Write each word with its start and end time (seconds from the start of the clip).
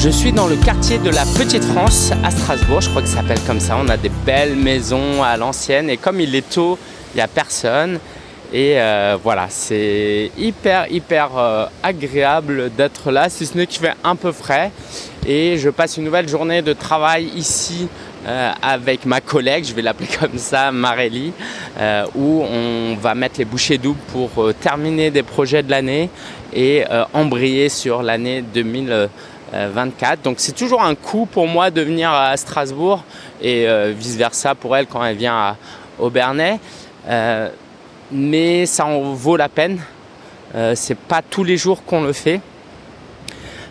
Je 0.00 0.10
suis 0.10 0.30
dans 0.30 0.46
le 0.46 0.54
quartier 0.54 0.98
de 0.98 1.10
la 1.10 1.24
Petite 1.24 1.64
France 1.64 2.12
à 2.22 2.30
Strasbourg, 2.30 2.80
je 2.80 2.88
crois 2.88 3.02
que 3.02 3.08
ça 3.08 3.16
s'appelle 3.16 3.40
comme 3.48 3.58
ça. 3.58 3.76
On 3.82 3.88
a 3.88 3.96
des 3.96 4.12
belles 4.24 4.54
maisons 4.54 5.24
à 5.24 5.36
l'ancienne 5.36 5.90
et 5.90 5.96
comme 5.96 6.20
il 6.20 6.36
est 6.36 6.48
tôt, 6.48 6.78
il 7.12 7.16
n'y 7.16 7.20
a 7.20 7.26
personne. 7.26 7.98
Et 8.52 8.80
euh, 8.80 9.16
voilà, 9.20 9.46
c'est 9.48 10.30
hyper 10.38 10.86
hyper 10.88 11.36
euh, 11.36 11.66
agréable 11.82 12.70
d'être 12.76 13.10
là, 13.10 13.28
si 13.28 13.44
ce 13.44 13.58
n'est 13.58 13.66
qu'il 13.66 13.80
fait 13.80 13.96
un 14.04 14.14
peu 14.14 14.30
frais. 14.30 14.70
Et 15.26 15.58
je 15.58 15.68
passe 15.68 15.96
une 15.96 16.04
nouvelle 16.04 16.28
journée 16.28 16.62
de 16.62 16.74
travail 16.74 17.32
ici 17.34 17.88
euh, 18.24 18.52
avec 18.62 19.04
ma 19.04 19.20
collègue, 19.20 19.64
je 19.64 19.74
vais 19.74 19.82
l'appeler 19.82 20.08
comme 20.20 20.38
ça, 20.38 20.70
Marélie, 20.70 21.32
où 22.14 22.44
on 22.44 22.94
va 22.94 23.16
mettre 23.16 23.38
les 23.38 23.44
bouchées 23.44 23.78
doubles 23.78 23.98
pour 24.12 24.54
terminer 24.60 25.10
des 25.10 25.24
projets 25.24 25.64
de 25.64 25.70
l'année 25.72 26.08
et 26.54 26.84
embrayer 27.12 27.68
sur 27.68 28.02
l'année 28.02 28.42
2024. 29.52 30.22
Donc 30.22 30.36
c'est 30.38 30.52
toujours 30.52 30.82
un 30.82 30.94
coup 30.94 31.26
pour 31.26 31.46
moi 31.46 31.70
de 31.70 31.80
venir 31.80 32.10
à 32.10 32.36
Strasbourg 32.36 33.04
et 33.40 33.66
vice-versa 33.92 34.54
pour 34.54 34.76
elle 34.76 34.86
quand 34.86 35.04
elle 35.04 35.16
vient 35.16 35.34
à 35.34 35.56
Aubernais 35.98 36.60
mais 38.10 38.66
ça 38.66 38.86
en 38.86 39.12
vaut 39.14 39.36
la 39.36 39.48
peine. 39.48 39.78
Euh, 40.54 40.74
c'est 40.74 40.96
pas 40.98 41.22
tous 41.22 41.44
les 41.44 41.56
jours 41.56 41.84
qu'on 41.84 42.02
le 42.02 42.12
fait. 42.12 42.40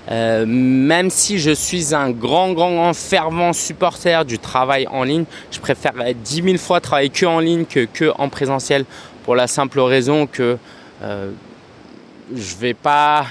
Euh, 0.10 0.46
même 0.48 1.10
si 1.10 1.38
je 1.38 1.52
suis 1.52 1.94
un 1.94 2.12
grand, 2.12 2.54
grand, 2.54 2.72
grand 2.72 2.94
fervent 2.94 3.52
supporter 3.52 4.24
du 4.24 4.40
travail 4.40 4.88
en 4.88 5.04
ligne, 5.04 5.26
je 5.52 5.60
préfère 5.60 5.94
10 6.16 6.44
000 6.44 6.58
fois 6.58 6.80
travailler 6.80 7.10
que 7.10 7.26
en 7.26 7.40
ligne 7.40 7.66
que, 7.66 8.12
en 8.18 8.30
présentiel 8.30 8.86
pour 9.26 9.36
la 9.36 9.48
simple 9.48 9.82
raison 9.82 10.26
que 10.26 10.58
euh, 11.04 11.32
je 12.34 12.56
vais 12.56 12.74
pas 12.74 13.26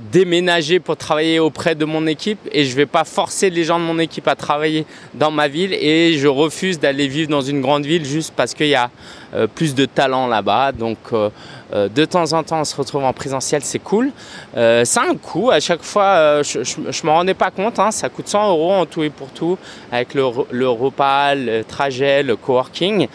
déménager 0.00 0.80
pour 0.80 0.96
travailler 0.96 1.38
auprès 1.38 1.74
de 1.74 1.84
mon 1.84 2.06
équipe 2.06 2.38
et 2.52 2.64
je 2.64 2.74
vais 2.74 2.86
pas 2.86 3.04
forcer 3.04 3.50
les 3.50 3.64
gens 3.64 3.78
de 3.78 3.84
mon 3.84 3.98
équipe 3.98 4.26
à 4.28 4.34
travailler 4.34 4.86
dans 5.14 5.30
ma 5.30 5.46
ville 5.46 5.74
et 5.74 6.16
je 6.16 6.26
refuse 6.26 6.80
d'aller 6.80 7.06
vivre 7.06 7.28
dans 7.28 7.42
une 7.42 7.60
grande 7.60 7.84
ville 7.84 8.04
juste 8.04 8.32
parce 8.34 8.54
qu'il 8.54 8.68
y 8.68 8.74
a 8.74 8.90
euh, 9.34 9.46
plus 9.46 9.74
de 9.74 9.84
talent 9.84 10.26
là-bas. 10.26 10.72
Donc 10.72 10.96
euh, 11.12 11.28
euh, 11.72 11.88
de 11.88 12.04
temps 12.04 12.32
en 12.32 12.42
temps 12.42 12.60
on 12.60 12.64
se 12.64 12.74
retrouve 12.74 13.04
en 13.04 13.12
présentiel, 13.12 13.62
c'est 13.62 13.78
cool. 13.78 14.10
c'est 14.54 14.98
un 14.98 15.14
coût, 15.14 15.50
à 15.50 15.60
chaque 15.60 15.82
fois 15.82 16.42
je, 16.42 16.64
je, 16.64 17.06
m'en 17.06 17.14
rendais 17.14 17.34
pas 17.34 17.50
compte, 17.50 17.78
hein. 17.78 17.90
ça 17.90 18.08
coûte 18.08 18.28
100 18.28 18.50
euros 18.50 18.72
en 18.72 18.86
tout 18.86 19.02
et 19.02 19.10
pour 19.10 19.28
tout 19.28 19.58
avec 19.92 20.14
le, 20.14 20.24
le 20.50 20.68
repas, 20.68 21.34
le 21.34 21.62
trajet, 21.62 22.22
le 22.22 22.36
coworking. 22.36 23.06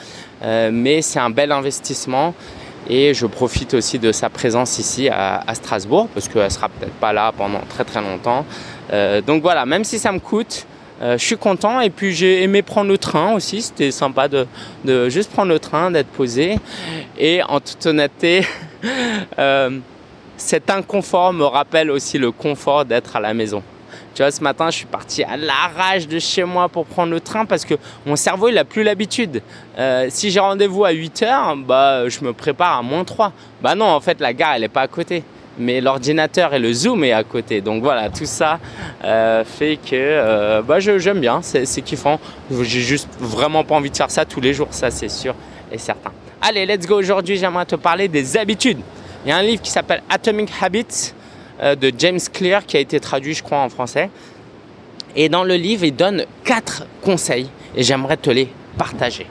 mais 0.44 1.02
c'est 1.02 1.20
un 1.20 1.30
bel 1.30 1.52
investissement 1.52 2.33
et 2.89 3.14
je 3.14 3.25
profite 3.25 3.73
aussi 3.73 4.00
de 4.00 4.11
sa 4.11 4.30
présence 4.30 4.80
ici 4.80 5.09
à, 5.09 5.44
Strasbourg, 5.53 6.08
parce 6.14 6.28
qu'elle 6.28 6.52
sera 6.52 6.69
peut-être 6.69 6.94
pas 6.94 7.14
là 7.14 7.31
pendant 7.36 7.61
très 7.69 7.83
très 7.83 8.02
longtemps. 8.02 8.45
Euh, 8.94 9.22
donc 9.22 9.42
voilà, 9.42 9.66
même 9.66 9.83
si 9.83 9.97
ça 9.97 10.11
me 10.11 10.19
coûte, 10.19 10.66
euh, 11.02 11.17
je 11.17 11.25
suis 11.25 11.38
content. 11.38 11.81
Et 11.81 11.89
puis 11.89 12.14
j'ai 12.14 12.44
aimé 12.44 12.61
prendre 12.61 12.89
le 12.89 12.97
train 12.97 13.33
aussi. 13.33 13.61
C'était 13.61 13.92
sympa 13.92 14.27
de, 14.27 14.45
de, 14.83 15.09
juste 15.09 15.31
prendre 15.31 15.52
le 15.52 15.59
train, 15.59 15.92
d'être 15.92 16.09
posé. 16.09 16.58
Et 17.17 17.42
en 17.44 17.59
toute 17.59 17.86
honnêteté, 17.86 18.45
euh, 19.39 19.80
cet 20.38 20.70
inconfort 20.70 21.33
me 21.33 21.45
rappelle 21.45 21.89
aussi 21.92 22.17
le 22.17 22.31
confort 22.31 22.86
d'être 22.86 23.16
à 23.16 23.20
la 23.20 23.33
maison. 23.33 23.64
Tu 24.16 24.21
vois, 24.21 24.31
ce 24.31 24.41
matin, 24.41 24.69
je 24.69 24.77
suis 24.77 24.85
parti 24.85 25.23
à 25.23 25.35
l'arrache 25.35 26.08
de 26.08 26.19
chez 26.19 26.45
moi 26.45 26.69
pour 26.69 26.85
prendre 26.85 27.11
le 27.11 27.19
train 27.19 27.44
parce 27.44 27.66
que 27.66 27.73
mon 28.05 28.16
cerveau, 28.16 28.47
il 28.47 28.55
n'a 28.55 28.63
plus 28.63 28.81
l'habitude. 28.81 29.41
Euh, 29.77 30.08
si 30.09 30.31
j'ai 30.31 30.39
rendez-vous 30.39 30.85
à 30.85 30.91
8 30.91 31.23
heures, 31.23 31.58
bah, 31.58 32.08
je 32.08 32.23
me 32.23 32.31
prépare 32.31 32.77
à 32.77 32.81
moins 32.81 33.03
3. 33.03 33.33
Bah 33.61 33.75
non, 33.75 33.88
en 33.88 33.99
fait, 33.99 34.21
la 34.21 34.31
gare, 34.31 34.53
elle 34.55 34.61
n'est 34.61 34.69
pas 34.69 34.83
à 34.83 34.88
côté. 34.88 35.21
Mais 35.59 35.81
l'ordinateur 35.81 36.53
et 36.53 36.59
le 36.59 36.71
Zoom 36.71 37.03
est 37.03 37.11
à 37.11 37.25
côté. 37.25 37.59
Donc 37.59 37.83
voilà, 37.83 38.09
tout 38.09 38.26
ça 38.26 38.58
euh, 39.03 39.43
fait 39.43 39.76
que 39.76 39.89
euh, 39.93 40.61
bah, 40.61 40.80
j'aime 40.80 41.20
bien, 41.20 41.42
c'est 41.42 41.82
kiffant. 41.82 42.17
J'ai 42.49 42.80
juste 42.80 43.09
vraiment 43.20 43.65
pas 43.65 43.76
envie 43.76 43.92
de 43.92 43.97
faire 43.97 44.11
ça 44.11 44.23
tous 44.23 44.39
les 44.39 44.53
jours, 44.53 44.70
ça 44.71 44.92
c'est 44.92 45.09
sûr 45.09 45.36
et 45.70 45.77
certain. 45.77 46.11
Allez, 46.42 46.65
let's 46.65 46.87
go. 46.87 46.97
Aujourd'hui, 46.97 47.36
j'aimerais 47.36 47.65
te 47.65 47.76
parler 47.76 48.08
des 48.08 48.37
habitudes. 48.37 48.80
Il 49.26 49.30
y 49.30 49.32
a 49.33 49.37
un 49.37 49.43
livre 49.43 49.61
qui 49.61 49.71
s'appelle 49.71 50.03
Atomic 50.09 50.49
Habits 50.61 51.14
de 51.61 51.92
James 51.98 52.20
Clear 52.33 52.66
qui 52.66 52.77
a 52.77 52.80
été 52.80 52.99
traduit, 52.99 53.33
je 53.33 53.43
crois, 53.43 53.60
en 53.60 53.70
français. 53.70 54.10
Et 55.16 55.30
dans 55.30 55.43
le 55.43 55.55
livre, 55.55 55.86
il 55.86 55.95
donne 55.95 56.26
quatre 56.43 56.86
conseils 57.02 57.49
et 57.76 57.83
j'aimerais 57.83 58.17
te 58.17 58.30
les 58.30 58.49
partager. 58.77 59.26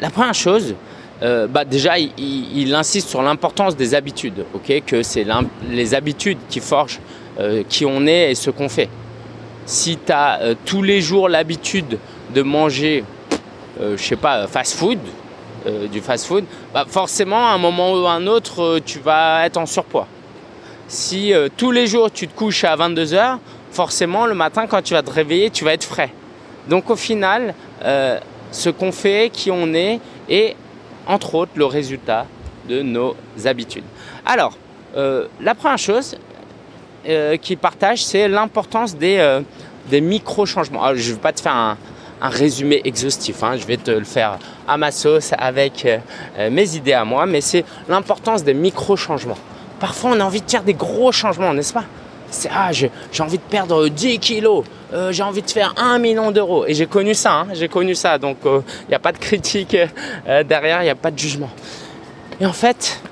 La 0.00 0.10
première 0.10 0.34
chose, 0.34 0.74
euh, 1.22 1.48
bah 1.48 1.64
déjà, 1.64 1.98
il, 1.98 2.74
insiste 2.74 3.08
sur 3.08 3.22
l'importance 3.22 3.76
des 3.76 3.94
habitudes, 3.94 4.44
que 4.86 5.02
c'est 5.02 5.26
les 5.68 5.94
habitudes 5.94 6.38
qui 6.48 6.60
forgent 6.60 7.00
euh, 7.38 7.62
qui 7.68 7.84
on 7.84 8.06
est 8.06 8.30
et 8.30 8.34
ce 8.34 8.50
qu'on 8.50 8.68
fait. 8.68 8.88
Si 9.66 9.98
tu 10.04 10.12
as 10.12 10.40
tous 10.64 10.82
les 10.82 11.00
jours 11.00 11.28
l'habitude 11.28 11.98
de 12.34 12.42
manger, 12.42 13.04
je 13.78 14.02
sais 14.02 14.16
pas, 14.16 14.46
fast 14.46 14.74
food, 14.74 14.98
du 15.92 16.00
fast 16.00 16.26
food, 16.26 16.44
bah 16.74 16.86
forcément, 16.88 17.46
à 17.46 17.50
un 17.50 17.58
moment 17.58 17.92
ou 17.92 18.06
à 18.06 18.12
un 18.12 18.26
autre, 18.26 18.80
tu 18.84 18.98
vas 18.98 19.44
être 19.44 19.58
en 19.58 19.66
surpoids 19.66 20.08
si 20.90 21.32
euh, 21.32 21.48
tous 21.56 21.70
les 21.70 21.86
jours 21.86 22.10
tu 22.10 22.26
te 22.26 22.36
couches 22.36 22.64
à 22.64 22.76
22h, 22.76 23.38
forcément 23.70 24.26
le 24.26 24.34
matin 24.34 24.66
quand 24.66 24.82
tu 24.82 24.94
vas 24.94 25.02
te 25.02 25.10
réveiller, 25.10 25.48
tu 25.48 25.64
vas 25.64 25.72
être 25.72 25.84
frais. 25.84 26.12
Donc 26.68 26.90
au 26.90 26.96
final, 26.96 27.54
euh, 27.84 28.18
ce 28.50 28.70
qu'on 28.70 28.90
fait, 28.90 29.30
qui 29.32 29.52
on 29.52 29.72
est, 29.72 30.00
est 30.28 30.56
entre 31.06 31.36
autres 31.36 31.52
le 31.54 31.64
résultat 31.64 32.26
de 32.68 32.82
nos 32.82 33.14
habitudes. 33.44 33.84
Alors, 34.26 34.58
euh, 34.96 35.28
la 35.40 35.54
première 35.54 35.78
chose 35.78 36.16
qu'il 37.40 37.56
partage, 37.56 38.04
c'est 38.04 38.28
l'importance 38.28 38.94
des, 38.94 39.40
micro-changements. 39.90 40.94
je 40.94 41.08
ne 41.08 41.14
vais 41.14 41.20
pas 41.20 41.32
te 41.32 41.40
faire 41.40 41.54
un, 41.54 41.78
résumé 42.20 42.82
exhaustif, 42.84 43.42
hein. 43.42 43.56
je 43.56 43.64
vais 43.64 43.78
te 43.78 43.90
le 43.90 44.04
faire 44.04 44.38
à 44.68 44.76
ma 44.76 44.90
sauce 44.90 45.32
avec 45.38 45.88
mes 46.50 46.76
idées 46.76 46.92
à 46.92 47.06
moi, 47.06 47.24
mais 47.24 47.40
c'est 47.40 47.64
l'importance 47.88 48.44
des 48.44 48.52
micro-changements. 48.52 49.38
Parfois, 49.80 50.10
on 50.14 50.20
a 50.20 50.24
envie 50.24 50.42
de 50.42 50.50
faire 50.50 50.62
des 50.62 50.74
gros 50.74 51.10
changements, 51.10 51.54
n'est-ce 51.54 51.72
pas? 51.72 51.84
C'est 52.30 52.50
ah, 52.54 52.70
j'ai 52.70 52.90
envie 53.18 53.38
de 53.38 53.42
perdre 53.42 53.88
10 53.88 54.20
kilos, 54.20 54.64
euh, 54.92 55.10
j'ai 55.10 55.24
envie 55.24 55.42
de 55.42 55.50
faire 55.50 55.74
1 55.78 55.98
million 55.98 56.30
d'euros. 56.30 56.64
Et 56.66 56.74
j'ai 56.74 56.86
connu 56.86 57.14
ça, 57.14 57.40
hein, 57.40 57.46
j'ai 57.54 57.66
connu 57.68 57.96
ça. 57.96 58.18
Donc, 58.18 58.36
il 58.44 58.48
euh, 58.48 58.60
n'y 58.88 58.94
a 58.94 59.00
pas 59.00 59.10
de 59.10 59.18
critique 59.18 59.76
euh, 60.28 60.44
derrière, 60.44 60.82
il 60.82 60.84
n'y 60.84 60.90
a 60.90 60.94
pas 60.94 61.10
de 61.10 61.18
jugement. 61.18 61.50
Et 62.40 62.46
en 62.46 62.52
fait, 62.52 63.02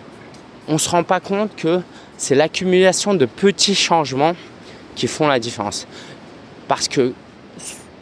on 0.68 0.74
ne 0.74 0.78
se 0.78 0.88
rend 0.88 1.02
pas 1.02 1.18
compte 1.18 1.56
que 1.56 1.80
c'est 2.16 2.34
l'accumulation 2.34 3.14
de 3.14 3.26
petits 3.26 3.74
changements 3.74 4.36
qui 4.94 5.08
font 5.08 5.26
la 5.26 5.40
différence. 5.40 5.88
Parce 6.68 6.86
que 6.86 7.12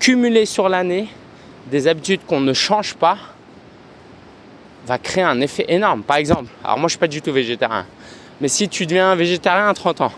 cumuler 0.00 0.44
sur 0.44 0.69
l'année 0.69 1.09
des 1.71 1.88
habitudes 1.88 2.21
qu'on 2.27 2.41
ne 2.41 2.53
change 2.53 2.94
pas 2.94 3.16
va 4.87 4.98
créer 4.98 5.25
un 5.25 5.41
effet 5.41 5.65
énorme. 5.69 6.03
Par 6.03 6.16
exemple, 6.16 6.50
alors 6.62 6.78
moi 6.78 6.83
je 6.83 6.84
ne 6.84 6.88
suis 6.91 6.98
pas 6.98 7.09
du 7.09 7.21
tout 7.21 7.33
végétarien, 7.33 7.87
mais 8.41 8.49
si 8.49 8.69
tu 8.69 8.87
deviens 8.87 9.15
végétarien 9.15 9.69
à 9.69 9.75
30 9.75 10.01
ans 10.03 10.13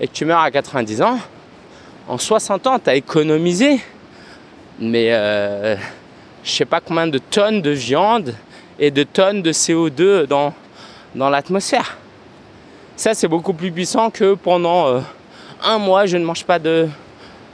et 0.00 0.08
que 0.08 0.12
tu 0.12 0.24
meurs 0.24 0.40
à 0.40 0.50
90 0.50 1.02
ans, 1.02 1.18
en 2.08 2.18
60 2.18 2.66
ans, 2.66 2.78
tu 2.78 2.90
as 2.90 2.94
économisé, 2.94 3.80
mais 4.78 5.08
euh, 5.10 5.76
je 6.42 6.50
sais 6.50 6.64
pas 6.64 6.80
combien 6.80 7.06
de 7.06 7.18
tonnes 7.18 7.60
de 7.60 7.70
viande 7.70 8.34
et 8.78 8.90
de 8.90 9.02
tonnes 9.02 9.42
de 9.42 9.52
CO2 9.52 10.26
dans, 10.26 10.54
dans 11.14 11.28
l'atmosphère. 11.28 11.96
Ça, 12.96 13.14
c'est 13.14 13.28
beaucoup 13.28 13.52
plus 13.52 13.70
puissant 13.70 14.10
que 14.10 14.34
pendant 14.34 14.88
euh, 14.88 15.00
un 15.62 15.78
mois, 15.78 16.06
je 16.06 16.16
ne 16.16 16.24
mange 16.24 16.44
pas 16.44 16.58
de, 16.58 16.88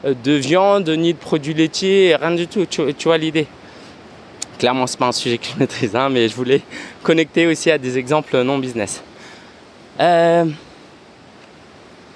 de 0.05 0.33
viande 0.33 0.89
ni 0.89 1.13
de 1.13 1.19
produits 1.19 1.55
laitiers, 1.55 2.17
rien 2.17 2.33
du 2.33 2.47
tout. 2.47 2.67
Tu, 2.67 2.93
vois 3.05 3.19
l'idée? 3.19 3.47
Clairement, 4.59 4.87
ce 4.87 4.95
n'est 4.95 4.99
pas 4.99 5.09
un 5.09 5.13
sujet 5.13 5.39
que 5.39 5.47
je 5.53 5.59
maîtrise, 5.59 5.97
hein, 5.97 6.09
mais 6.09 6.29
je 6.29 6.35
voulais 6.35 6.61
connecter 7.03 7.47
aussi 7.47 7.71
à 7.71 7.79
des 7.79 7.99
exemples 7.99 8.41
non 8.43 8.59
business. 8.59 9.03
Euh, 10.01 10.45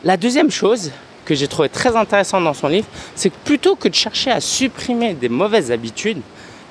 la 0.05 0.17
deuxième 0.17 0.51
chose 0.51 0.91
que 1.25 1.35
j'ai 1.35 1.49
trouvé 1.49 1.69
très 1.69 1.95
intéressante 1.95 2.45
dans 2.45 2.55
son 2.55 2.69
livre, 2.69 2.87
c'est 3.15 3.31
que 3.31 3.37
plutôt 3.45 3.77
que 3.77 3.89
de 3.89 3.95
chercher 3.95 4.31
à 4.31 4.41
supprimer 4.41 5.15
des 5.15 5.29
mauvaises 5.29 5.71
habitudes, 5.71 6.21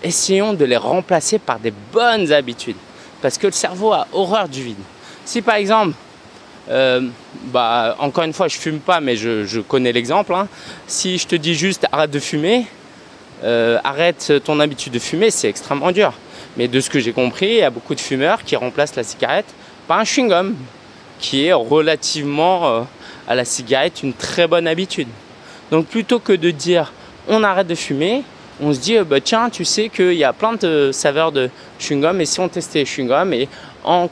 essayons 0.03 0.53
de 0.53 0.65
les 0.65 0.77
remplacer 0.77 1.39
par 1.39 1.59
des 1.59 1.73
bonnes 1.93 2.31
habitudes. 2.31 2.77
Parce 3.21 3.37
que 3.37 3.47
le 3.47 3.53
cerveau 3.53 3.93
a 3.93 4.07
horreur 4.13 4.47
du 4.47 4.63
vide. 4.63 4.77
Si 5.25 5.41
par 5.41 5.55
exemple, 5.55 5.93
euh, 6.69 7.01
bah, 7.45 7.95
encore 7.99 8.23
une 8.23 8.33
fois, 8.33 8.47
je 8.47 8.57
fume 8.57 8.79
pas, 8.79 8.99
mais 8.99 9.15
je, 9.15 9.59
connais 9.61 9.91
l'exemple. 9.91 10.33
Hein. 10.33 10.47
Si 10.87 11.17
je 11.17 11.27
te 11.27 11.35
dis 11.35 11.55
juste 11.55 11.85
arrête 11.91 12.11
de 12.11 12.19
fumer, 12.19 12.65
euh, 13.43 13.79
arrête 13.83 14.33
ton 14.43 14.59
habitude 14.59 14.93
de 14.93 14.99
fumer, 14.99 15.31
c'est 15.31 15.49
extrêmement 15.49 15.91
dur. 15.91 16.13
Mais 16.57 16.67
de 16.67 16.79
ce 16.79 16.89
que 16.89 16.99
j'ai 16.99 17.13
compris, 17.13 17.47
il 17.47 17.57
y 17.57 17.63
a 17.63 17.69
beaucoup 17.69 17.95
de 17.95 17.99
fumeurs 17.99 18.43
qui 18.43 18.55
remplacent 18.55 18.95
la 18.95 19.03
cigarette 19.03 19.45
par 19.87 19.99
un 19.99 20.03
chewing-gum 20.03 20.55
qui 21.19 21.45
est 21.45 21.53
relativement 21.53 22.67
euh, 22.67 22.81
à 23.27 23.35
la 23.35 23.45
cigarette 23.45 24.03
une 24.03 24.13
très 24.13 24.47
bonne 24.47 24.67
habitude. 24.67 25.07
Donc 25.71 25.87
plutôt 25.87 26.19
que 26.19 26.33
de 26.33 26.51
dire 26.51 26.93
on 27.27 27.43
arrête 27.43 27.67
de 27.67 27.75
fumer, 27.75 28.23
on 28.61 28.73
se 28.73 28.79
dit 28.79 28.97
euh, 28.97 29.03
bah, 29.03 29.19
tiens 29.21 29.49
tu 29.49 29.65
sais 29.65 29.89
qu'il 29.89 30.13
y 30.13 30.23
a 30.23 30.33
plein 30.33 30.53
de 30.53 30.91
saveurs 30.91 31.31
de 31.31 31.49
chewing-gum 31.79 32.21
et 32.21 32.25
si 32.25 32.39
on 32.39 32.47
testait 32.47 32.79
les 32.79 32.85
chewing-gum 32.85 33.33
et 33.33 33.47
en 33.83 34.09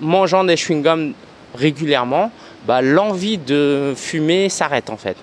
mangeant 0.00 0.44
des 0.44 0.56
chewing-gums 0.56 1.12
régulièrement, 1.54 2.30
bah, 2.66 2.82
l'envie 2.82 3.38
de 3.38 3.94
fumer 3.96 4.48
s'arrête 4.48 4.90
en 4.90 4.96
fait. 4.96 5.16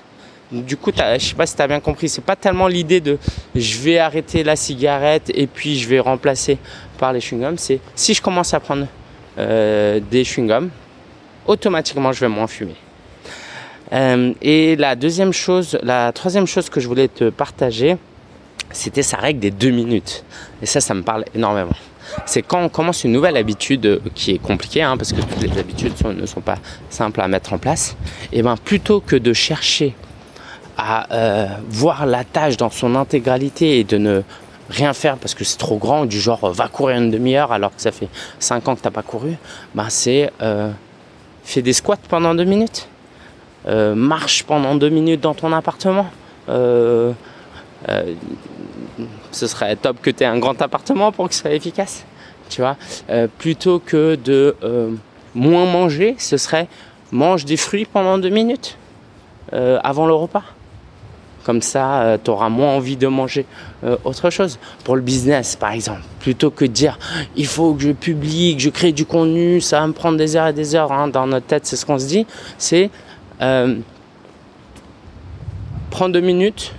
Du 0.52 0.78
coup, 0.78 0.92
je 0.96 1.26
sais 1.26 1.34
pas 1.34 1.48
si 1.48 1.56
tu 1.56 1.62
as 1.62 1.68
bien 1.68 1.80
compris, 1.80 2.08
c'est 2.08 2.24
pas 2.24 2.36
tellement 2.36 2.68
l'idée 2.68 3.02
de 3.02 3.18
je 3.56 3.80
vais 3.80 3.98
arrêter 3.98 4.44
la 4.44 4.56
cigarette 4.56 5.32
et 5.34 5.48
puis 5.48 5.78
je 5.78 5.90
vais 5.90 6.00
remplacer 6.00 6.60
par 6.98 7.14
les 7.14 7.20
chewing-gums. 7.20 7.58
C'est 7.58 7.80
si 7.96 8.14
je 8.14 8.22
commence 8.22 8.54
à 8.54 8.60
prendre 8.60 8.86
euh, 9.38 10.00
des 10.12 10.24
chewing-gums, 10.24 10.70
automatiquement 11.48 12.12
je 12.12 12.20
vais 12.22 12.28
moins 12.30 12.48
fumer. 12.48 12.76
Euh, 13.94 14.34
et 14.42 14.76
la 14.76 14.96
deuxième 14.96 15.34
chose, 15.34 15.78
la 15.84 16.12
troisième 16.12 16.48
chose 16.48 16.70
que 16.70 16.80
je 16.80 16.88
voulais 16.88 17.08
te 17.08 17.30
partager, 17.30 17.98
c'était 18.72 19.04
sa 19.04 19.18
règle 19.18 19.40
des 19.40 19.52
deux 19.52 19.70
minutes. 19.70 20.24
Et 20.62 20.66
ça, 20.66 20.82
ça 20.82 20.94
me 20.94 21.04
parle 21.04 21.26
énormément. 21.36 21.76
C'est 22.26 22.42
quand 22.42 22.62
on 22.62 22.70
commence 22.70 23.04
une 23.04 23.12
nouvelle 23.12 23.38
habitude 23.38 23.86
euh, 23.86 24.00
qui 24.14 24.32
est 24.32 24.38
compliquée, 24.38 24.82
hein, 24.82 24.98
parce 24.98 25.12
que 25.14 25.22
toutes 25.22 25.42
les 25.42 25.58
habitudes 25.60 25.94
ne 26.06 26.26
sont 26.26 26.42
pas 26.42 26.58
simples 26.90 27.22
à 27.22 27.28
mettre 27.28 27.54
en 27.54 27.58
place, 27.58 27.96
et 28.32 28.42
ben 28.42 28.56
plutôt 28.58 29.00
que 29.00 29.16
de 29.16 29.34
chercher 29.34 29.96
à 30.78 31.14
euh, 31.14 31.48
voir 31.70 32.06
la 32.06 32.24
tâche 32.24 32.58
dans 32.58 32.70
son 32.70 32.96
intégralité 32.96 33.80
et 33.80 33.84
de 33.84 33.98
ne 33.98 34.22
rien 34.70 34.94
faire 34.94 35.18
parce 35.18 35.34
que 35.34 35.44
c'est 35.44 35.58
trop 35.58 35.78
grand, 35.78 36.06
du 36.06 36.20
genre 36.20 36.52
va 36.52 36.68
courir 36.68 36.98
une 36.98 37.12
demi-heure 37.12 37.52
alors 37.52 37.74
que 37.74 37.82
ça 37.82 37.92
fait 37.92 38.10
5 38.40 38.68
ans 38.68 38.76
que 38.76 38.82
tu 38.82 38.88
n'as 38.88 38.92
pas 38.92 39.04
couru, 39.04 39.36
ben 39.74 39.88
c'est 39.90 40.32
fais 41.46 41.62
des 41.62 41.74
squats 41.74 41.98
pendant 42.10 42.36
deux 42.36 42.44
minutes, 42.44 42.88
euh, 43.68 43.96
marche 43.96 44.44
pendant 44.44 44.76
deux 44.76 44.90
minutes 44.90 45.22
dans 45.22 45.34
ton 45.34 45.52
appartement. 45.54 46.08
ce 49.32 49.48
serait 49.48 49.76
top 49.76 50.02
que 50.02 50.10
tu 50.10 50.24
aies 50.24 50.28
un 50.28 50.40
grand 50.40 50.62
appartement 50.62 51.12
pour 51.12 51.28
que 51.30 51.36
ce 51.36 51.42
soit 51.42 51.54
efficace. 51.54 52.06
Plutôt 53.38 53.80
que 53.80 54.16
de 54.16 54.56
moins 55.34 55.66
manger, 55.66 56.16
ce 56.20 56.38
serait 56.38 56.68
mange 57.12 57.46
des 57.46 57.58
fruits 57.58 57.86
pendant 57.86 58.18
deux 58.18 58.30
minutes 58.30 58.78
avant 59.52 60.06
le 60.06 60.14
repas. 60.14 60.44
Comme 61.46 61.62
ça, 61.62 62.02
euh, 62.02 62.18
tu 62.22 62.32
auras 62.32 62.50
moins 62.50 62.70
envie 62.70 62.98
de 62.98 63.06
manger 63.06 63.46
euh, 63.84 63.98
autre 64.04 64.32
chose. 64.32 64.58
Pour 64.84 64.96
le 64.96 65.04
business, 65.04 65.56
par 65.56 65.74
exemple, 65.74 66.02
plutôt 66.20 66.50
que 66.50 66.66
de 66.66 66.72
dire 66.72 66.98
il 67.36 67.46
faut 67.46 67.76
que 67.76 67.84
je 67.84 67.92
publie, 67.92 68.56
que 68.56 68.64
je 68.64 68.72
crée 68.72 68.92
du 68.92 69.06
contenu, 69.06 69.62
ça 69.62 69.80
va 69.80 69.86
me 69.86 69.94
prendre 69.94 70.18
des 70.18 70.36
heures 70.36 70.48
et 70.48 70.54
des 70.54 70.74
heures. 70.74 70.92
Hein, 70.92 71.08
dans 71.08 71.28
notre 71.28 71.46
tête, 71.46 71.68
c'est 71.68 71.76
ce 71.76 71.86
qu'on 71.86 72.00
se 72.00 72.08
dit. 72.08 72.26
C'est 72.58 72.90
euh, 73.44 73.78
prends 75.92 76.10
deux 76.10 76.20
minutes, 76.20 76.74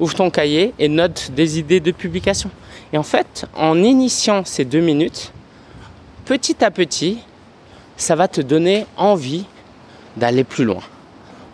ouvre 0.00 0.14
ton 0.14 0.28
cahier 0.28 0.74
et 0.80 0.88
note 0.88 1.30
des 1.36 1.60
idées 1.60 1.78
de 1.78 1.92
publication. 1.92 2.50
Et 2.92 2.98
en 2.98 3.04
fait, 3.04 3.46
en 3.54 3.80
initiant 3.80 4.44
ces 4.44 4.64
deux 4.64 4.80
minutes, 4.80 5.32
petit 6.24 6.64
à 6.64 6.72
petit, 6.72 7.18
ça 7.96 8.16
va 8.16 8.26
te 8.26 8.40
donner 8.40 8.86
envie 8.96 9.44
d'aller 10.16 10.42
plus 10.42 10.64
loin. 10.64 10.82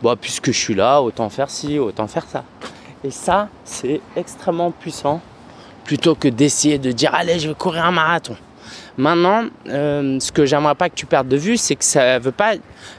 Bah, 0.02 0.14
puisque 0.20 0.52
je 0.52 0.58
suis 0.58 0.74
là, 0.74 1.00
autant 1.00 1.28
faire 1.30 1.50
ci, 1.50 1.78
autant 1.78 2.06
faire 2.06 2.26
ça. 2.26 2.44
Et 3.04 3.10
ça, 3.10 3.48
c'est 3.64 4.00
extrêmement 4.16 4.70
puissant 4.70 5.20
plutôt 5.84 6.14
que 6.14 6.28
d'essayer 6.28 6.78
de 6.78 6.90
dire 6.92 7.14
allez, 7.14 7.38
je 7.38 7.48
vais 7.48 7.54
courir 7.54 7.84
un 7.84 7.92
marathon. 7.92 8.36
Maintenant, 8.98 9.44
euh, 9.68 10.18
ce 10.20 10.32
que 10.32 10.46
j'aimerais 10.46 10.74
pas 10.74 10.88
que 10.88 10.94
tu 10.94 11.06
perdes 11.06 11.28
de 11.28 11.36
vue, 11.36 11.56
c'est 11.56 11.76
que 11.76 11.84
ça 11.84 12.18
veut 12.18 12.32
pas, 12.32 12.54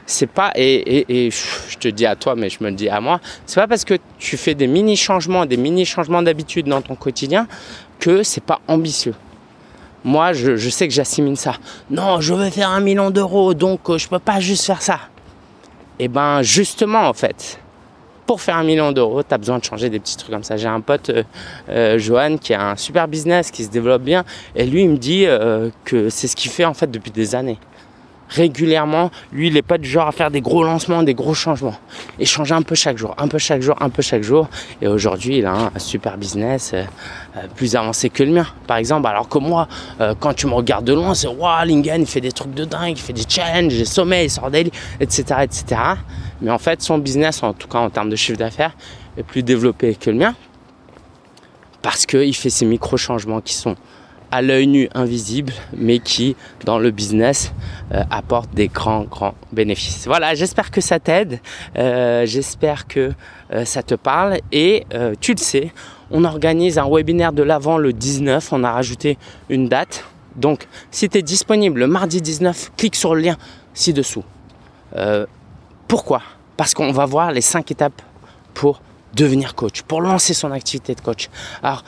c'est 0.06 0.28
pas, 0.28 0.52
et, 0.54 1.30
je 1.30 1.76
te 1.76 1.88
dis 1.88 2.06
à 2.06 2.14
toi, 2.14 2.36
mais 2.36 2.48
je 2.48 2.62
me 2.62 2.70
le 2.70 2.76
dis 2.76 2.88
à 2.88 3.00
moi, 3.00 3.20
c'est 3.46 3.60
pas 3.60 3.66
parce 3.66 3.84
que 3.84 3.94
tu 4.18 4.36
fais 4.36 4.54
des 4.54 4.68
mini 4.68 4.96
changements, 4.96 5.44
des 5.44 5.56
mini 5.56 5.84
changements 5.84 6.22
d'habitude 6.22 6.66
dans 6.66 6.80
ton 6.80 6.94
quotidien 6.94 7.46
que 7.98 8.22
c'est 8.22 8.42
pas 8.42 8.60
ambitieux. 8.68 9.14
Moi, 10.04 10.32
je, 10.32 10.56
je 10.56 10.70
sais 10.70 10.86
que 10.86 10.94
j'assimile 10.94 11.36
ça. 11.36 11.56
Non, 11.90 12.20
je 12.20 12.32
veux 12.32 12.48
faire 12.50 12.70
un 12.70 12.80
million 12.80 13.10
d'euros, 13.10 13.52
donc 13.52 13.90
euh, 13.90 13.98
je 13.98 14.08
peux 14.08 14.20
pas 14.20 14.38
juste 14.38 14.64
faire 14.64 14.80
ça. 14.80 15.00
Et 16.00 16.04
eh 16.04 16.08
ben 16.08 16.42
justement 16.42 17.08
en 17.08 17.12
fait, 17.12 17.58
pour 18.28 18.40
faire 18.40 18.56
un 18.56 18.62
million 18.62 18.92
d'euros, 18.92 19.22
tu 19.22 19.34
as 19.34 19.38
besoin 19.38 19.58
de 19.58 19.64
changer 19.64 19.88
des 19.88 19.98
petits 19.98 20.16
trucs 20.16 20.30
comme 20.30 20.44
ça. 20.44 20.56
J'ai 20.56 20.68
un 20.68 20.80
pote, 20.80 21.08
euh, 21.08 21.22
euh, 21.70 21.98
Johan, 21.98 22.36
qui 22.36 22.52
a 22.54 22.70
un 22.70 22.76
super 22.76 23.08
business, 23.08 23.50
qui 23.50 23.64
se 23.64 23.70
développe 23.70 24.02
bien, 24.02 24.24
et 24.54 24.66
lui 24.66 24.82
il 24.82 24.90
me 24.90 24.96
dit 24.98 25.24
euh, 25.26 25.70
que 25.84 26.10
c'est 26.10 26.28
ce 26.28 26.36
qu'il 26.36 26.50
fait 26.50 26.66
en 26.66 26.74
fait 26.74 26.90
depuis 26.90 27.10
des 27.10 27.34
années 27.34 27.58
régulièrement. 28.28 29.10
Lui, 29.32 29.48
il 29.48 29.54
n'est 29.54 29.62
pas 29.62 29.78
du 29.78 29.88
genre 29.88 30.06
à 30.06 30.12
faire 30.12 30.30
des 30.30 30.40
gros 30.40 30.62
lancements, 30.62 31.02
des 31.02 31.14
gros 31.14 31.34
changements. 31.34 31.78
Et 32.18 32.24
changer 32.24 32.54
un 32.54 32.62
peu 32.62 32.74
chaque 32.74 32.98
jour, 32.98 33.14
un 33.18 33.28
peu 33.28 33.38
chaque 33.38 33.62
jour, 33.62 33.76
un 33.80 33.90
peu 33.90 34.02
chaque 34.02 34.22
jour. 34.22 34.48
Et 34.82 34.88
aujourd'hui, 34.88 35.38
il 35.38 35.46
a 35.46 35.70
un, 35.74 35.78
super 35.78 36.16
business 36.16 36.72
euh, 36.74 36.84
euh, 37.36 37.40
plus 37.54 37.76
avancé 37.76 38.10
que 38.10 38.22
le 38.22 38.32
mien, 38.32 38.46
par 38.66 38.76
exemple. 38.76 39.06
Alors 39.06 39.28
que 39.28 39.38
moi, 39.38 39.68
euh, 40.00 40.14
quand 40.18 40.34
tu 40.34 40.46
me 40.46 40.52
regardes 40.52 40.84
de 40.84 40.92
loin, 40.92 41.14
c'est 41.14 41.28
waouh, 41.28 41.64
Lingen, 41.64 42.02
il 42.02 42.06
fait 42.06 42.20
des 42.20 42.32
trucs 42.32 42.54
de 42.54 42.64
dingue, 42.64 42.96
il 42.96 43.00
fait 43.00 43.12
des 43.12 43.24
challenges, 43.28 43.76
des 43.76 43.84
sommets, 43.84 44.26
il 44.26 44.30
sort 44.30 44.50
daily, 44.50 44.70
etc., 45.00 45.24
etc. 45.42 45.80
Mais 46.40 46.50
en 46.50 46.58
fait, 46.58 46.82
son 46.82 46.98
business, 46.98 47.42
en 47.42 47.52
tout 47.52 47.68
cas 47.68 47.78
en 47.78 47.90
termes 47.90 48.10
de 48.10 48.16
chiffre 48.16 48.38
d'affaires, 48.38 48.72
est 49.16 49.22
plus 49.22 49.42
développé 49.42 49.94
que 49.94 50.10
le 50.10 50.16
mien. 50.16 50.34
Parce 51.82 52.06
qu'il 52.06 52.34
fait 52.34 52.50
ces 52.50 52.64
micro-changements 52.64 53.40
qui 53.40 53.54
sont 53.54 53.76
à 54.30 54.42
l'œil 54.42 54.66
nu 54.66 54.88
invisible, 54.94 55.52
mais 55.76 55.98
qui, 55.98 56.36
dans 56.64 56.78
le 56.78 56.90
business, 56.90 57.52
euh, 57.92 58.02
apporte 58.10 58.52
des 58.54 58.68
grands, 58.68 59.04
grands 59.04 59.34
bénéfices. 59.52 60.06
Voilà, 60.06 60.34
j'espère 60.34 60.70
que 60.70 60.80
ça 60.80 60.98
t'aide, 60.98 61.40
euh, 61.76 62.26
j'espère 62.26 62.86
que 62.86 63.12
euh, 63.52 63.64
ça 63.64 63.82
te 63.82 63.94
parle, 63.94 64.38
et 64.52 64.84
tu 65.20 65.32
le 65.32 65.38
sais, 65.38 65.72
on 66.10 66.24
organise 66.24 66.78
un 66.78 66.88
webinaire 66.88 67.32
de 67.32 67.42
l'avant 67.42 67.78
le 67.78 67.92
19, 67.92 68.52
on 68.52 68.64
a 68.64 68.72
rajouté 68.72 69.18
une 69.48 69.68
date. 69.68 70.04
Donc, 70.36 70.68
si 70.90 71.08
tu 71.08 71.18
es 71.18 71.22
disponible 71.22 71.80
le 71.80 71.86
mardi 71.86 72.20
19, 72.20 72.72
clique 72.76 72.96
sur 72.96 73.14
le 73.14 73.22
lien 73.22 73.36
ci-dessous. 73.74 74.24
pourquoi? 75.86 76.22
Parce 76.56 76.74
qu'on 76.74 76.92
va 76.92 77.06
voir 77.06 77.32
les 77.32 77.40
5 77.40 77.70
étapes 77.70 78.02
pour 78.54 78.82
devenir 79.14 79.54
coach, 79.54 79.82
pour 79.82 80.00
lancer 80.00 80.34
son 80.34 80.50
activité 80.52 80.94
de 80.94 81.00
coach. 81.00 81.28
Alors, 81.62 81.84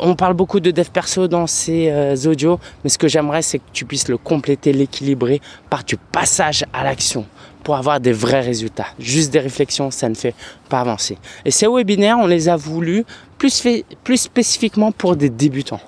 on 0.00 0.14
parle 0.14 0.34
beaucoup 0.34 0.60
de 0.60 0.70
dev 0.70 0.88
perso 0.92 1.28
dans 1.28 1.46
ces 1.46 1.90
euh, 1.90 2.16
audios, 2.26 2.58
mais 2.82 2.90
ce 2.90 2.98
que 2.98 3.08
j'aimerais, 3.08 3.42
c'est 3.42 3.58
que 3.58 3.64
tu 3.72 3.84
puisses 3.84 4.08
le 4.08 4.16
compléter, 4.16 4.72
l'équilibrer 4.72 5.40
par 5.70 5.84
du 5.84 5.96
passage 5.96 6.64
à 6.72 6.84
l'action 6.84 7.26
pour 7.62 7.76
avoir 7.76 7.98
des 7.98 8.12
vrais 8.12 8.40
résultats. 8.40 8.86
Juste 8.98 9.32
des 9.32 9.40
réflexions, 9.40 9.90
ça 9.90 10.08
ne 10.08 10.14
fait 10.14 10.34
pas 10.68 10.80
avancer. 10.80 11.18
Et 11.44 11.50
ces 11.50 11.66
webinaires, 11.66 12.18
on 12.18 12.26
les 12.26 12.48
a 12.48 12.56
voulu 12.56 13.04
plus 13.38 14.16
spécifiquement 14.16 14.92
pour 14.92 15.16
des 15.16 15.30
débutants 15.30 15.80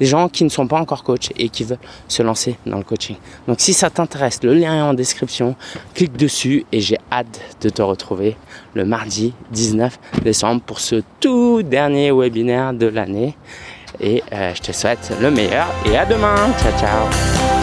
des 0.00 0.06
gens 0.06 0.28
qui 0.28 0.42
ne 0.44 0.48
sont 0.48 0.66
pas 0.66 0.80
encore 0.80 1.04
coach 1.04 1.30
et 1.36 1.48
qui 1.48 1.64
veulent 1.64 1.78
se 2.08 2.22
lancer 2.22 2.56
dans 2.66 2.78
le 2.78 2.84
coaching. 2.84 3.16
Donc 3.46 3.60
si 3.60 3.72
ça 3.72 3.90
t'intéresse, 3.90 4.42
le 4.42 4.54
lien 4.54 4.76
est 4.76 4.80
en 4.80 4.94
description, 4.94 5.54
clique 5.94 6.16
dessus 6.16 6.64
et 6.72 6.80
j'ai 6.80 6.98
hâte 7.12 7.40
de 7.60 7.68
te 7.68 7.82
retrouver 7.82 8.36
le 8.74 8.84
mardi 8.84 9.34
19 9.52 9.98
décembre 10.24 10.62
pour 10.62 10.80
ce 10.80 11.02
tout 11.20 11.62
dernier 11.62 12.10
webinaire 12.10 12.72
de 12.72 12.86
l'année. 12.86 13.36
Et 14.00 14.22
euh, 14.32 14.52
je 14.54 14.62
te 14.62 14.72
souhaite 14.72 15.12
le 15.20 15.30
meilleur 15.30 15.66
et 15.84 15.96
à 15.96 16.06
demain. 16.06 16.36
Ciao 16.58 16.72
ciao 16.80 17.59